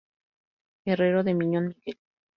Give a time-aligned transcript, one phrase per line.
[0.83, 1.99] Herrero de Miñón, Miguel.